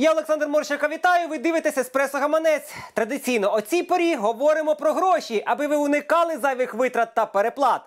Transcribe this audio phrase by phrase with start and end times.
[0.00, 1.28] Я Олександр Морщенко, вітаю.
[1.28, 2.74] Ви дивитеся «Еспресо Гаманець.
[2.94, 7.80] Традиційно о цій порі говоримо про гроші, аби ви уникали зайвих витрат та переплат.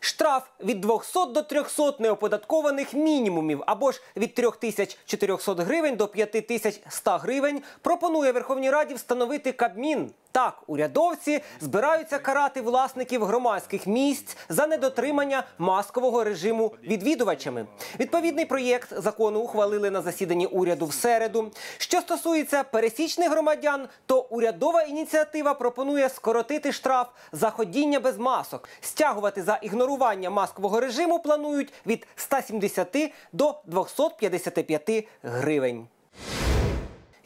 [0.00, 7.62] Штраф від 200 до 300 неоподаткованих мінімумів або ж від 3400 гривень до 5100 гривень
[7.82, 10.10] пропонує Верховній Раді встановити Кабмін.
[10.32, 17.66] Так, урядовці збираються карати власників громадських місць за недотримання маскового режиму відвідувачами.
[18.00, 21.50] Відповідний проєкт закону ухвалили на засіданні уряду в середу.
[21.78, 28.68] Що стосується пересічних громадян, то урядова ініціатива пропонує скоротити штраф за ходіння без масок.
[28.80, 29.85] Стягувати за ігнорування
[30.30, 35.88] маскового режиму планують від 170 до 255 гривень.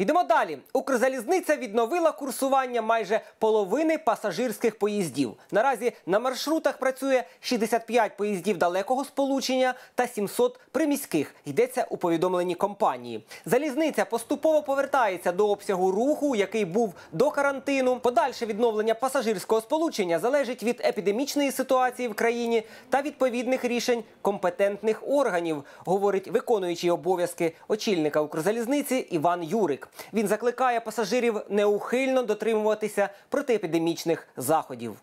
[0.00, 0.58] Йдемо далі.
[0.72, 5.32] Укрзалізниця відновила курсування майже половини пасажирських поїздів.
[5.50, 11.34] Наразі на маршрутах працює 65 поїздів далекого сполучення та 700 приміських.
[11.44, 13.24] Йдеться у повідомленні компанії.
[13.46, 18.00] Залізниця поступово повертається до обсягу руху, який був до карантину.
[18.00, 25.64] Подальше відновлення пасажирського сполучення залежить від епідемічної ситуації в країні та відповідних рішень компетентних органів,
[25.78, 29.89] говорить виконуючий обов'язки очільника Укрзалізниці Іван Юрик.
[30.12, 34.96] Він закликає пасажирів неухильно дотримуватися протиепідемічних заходів.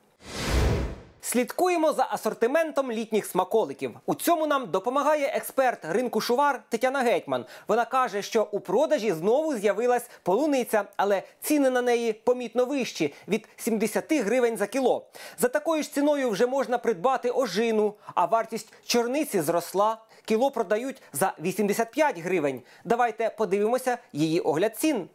[1.22, 3.92] Слідкуємо за асортиментом літніх смаколиків.
[4.06, 7.46] У цьому нам допомагає експерт ринку шувар Тетяна Гетьман.
[7.68, 13.48] Вона каже, що у продажі знову з'явилась полуниця, але ціни на неї помітно вищі від
[13.58, 15.06] 70 гривень за кіло.
[15.38, 19.98] За такою ж ціною вже можна придбати ожину, а вартість чорниці зросла.
[20.28, 22.62] Кіло продають за 85 гривень.
[22.86, 25.08] Давайте подивимося її огляд цін.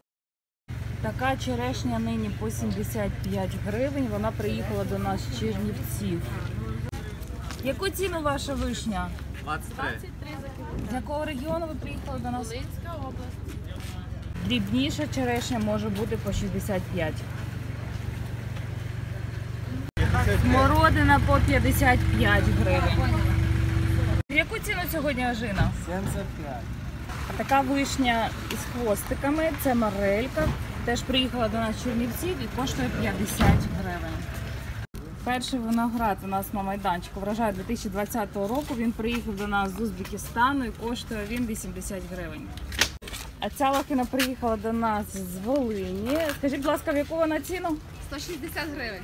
[1.03, 4.09] Така черешня нині по 75 гривень.
[4.13, 6.23] Вона приїхала до нас з Чернівців.
[7.65, 9.11] Яку ціну ваша вишня?
[9.45, 9.85] 23.
[10.91, 12.47] З якого регіону ви приїхали до нас?
[12.47, 13.57] Волинська область.
[14.47, 17.15] Дрібніша черешня може бути по 65.
[20.43, 23.32] Смородина по 55 гривень.
[24.33, 25.71] В яку ціну сьогодні ожина?
[25.87, 26.57] 75.
[27.37, 30.49] Така вишня із хвостиками це Марелька.
[30.85, 33.47] Теж приїхала до нас з Чернівців і коштує 50
[33.81, 34.17] гривень.
[35.25, 38.75] Перший виноград у нас на майданчику врожай 2020 року.
[38.77, 42.49] Він приїхав до нас з Узбекистану і коштує він 80 гривень.
[43.41, 46.19] А ця лохина приїхала до нас з Волині.
[46.39, 47.77] Скажіть, будь ласка, в яку вона ціну?
[48.11, 49.03] 160 гривень.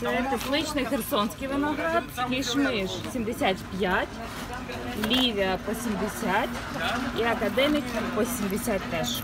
[0.00, 4.08] Це тепличний херсонський виноград, кішмиш 75,
[5.08, 6.48] лівія по 70
[7.18, 7.84] і академік
[8.14, 9.22] по 70 теж.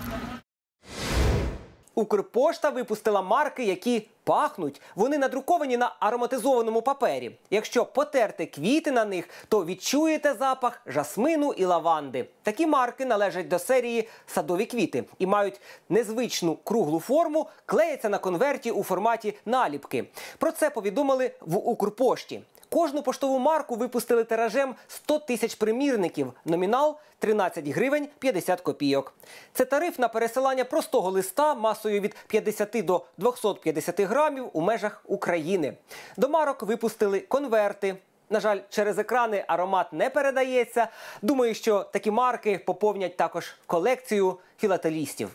[1.99, 4.81] Укрпошта випустила марки, які пахнуть.
[4.97, 7.39] Вони надруковані на ароматизованому папері.
[7.51, 12.29] Якщо потерти квіти на них, то відчуєте запах жасмину і лаванди.
[12.43, 18.71] Такі марки належать до серії садові квіти і мають незвичну круглу форму, клеяться на конверті
[18.71, 20.05] у форматі наліпки.
[20.39, 22.41] Про це повідомили в Укрпошті.
[22.76, 26.32] Кожну поштову марку випустили тиражем 100 тисяч примірників.
[26.44, 29.14] Номінал 13 гривень 50 копійок.
[29.53, 35.76] Це тариф на пересилання простого листа масою від 50 до 250 грамів у межах України.
[36.16, 37.97] До марок випустили конверти.
[38.31, 40.88] На жаль, через екрани аромат не передається.
[41.22, 45.31] Думаю, що такі марки поповнять також колекцію філателістів.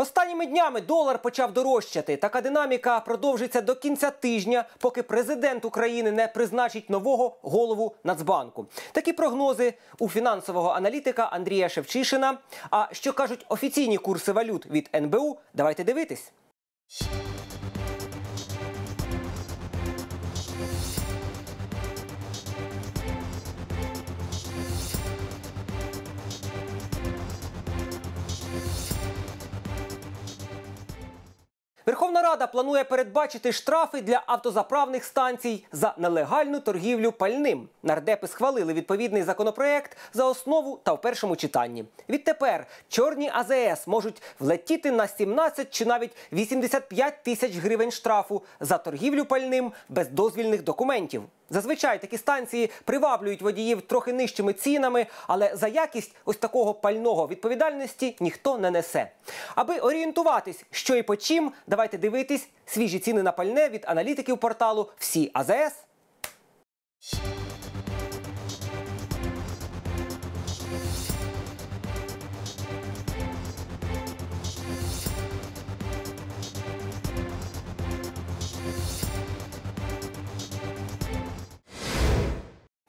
[0.00, 2.16] Останніми днями долар почав дорожчати.
[2.16, 8.66] Така динаміка продовжиться до кінця тижня, поки президент України не призначить нового голову Нацбанку.
[8.92, 12.38] Такі прогнози у фінансового аналітика Андрія Шевчишина.
[12.70, 15.38] А що кажуть офіційні курси валют від НБУ?
[15.54, 16.32] Давайте дивитись.
[31.90, 37.68] Верховна Рада планує передбачити штрафи для автозаправних станцій за нелегальну торгівлю пальним.
[37.82, 41.84] Нардепи схвалили відповідний законопроект за основу та в першому читанні.
[42.08, 49.24] Відтепер чорні АЗС можуть влетіти на 17 чи навіть 85 тисяч гривень штрафу за торгівлю
[49.24, 51.22] пальним без дозвільних документів.
[51.50, 58.16] Зазвичай такі станції приваблюють водіїв трохи нижчими цінами, але за якість ось такого пального відповідальності
[58.20, 59.10] ніхто не несе.
[59.54, 64.90] Аби орієнтуватись, що і по чим, давайте дивитись свіжі ціни на пальне від аналітиків порталу
[64.98, 65.89] Всі АЗС.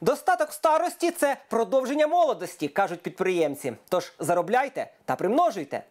[0.02, 3.74] Достаток старості це продовження молодості, кажуть підприємці.
[3.90, 5.84] Тож заробляйте та примножуйте.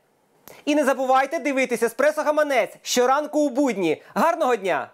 [0.65, 4.03] І не забувайте дивитися еспресо гаманець щоранку у будні.
[4.15, 4.91] Гарного дня!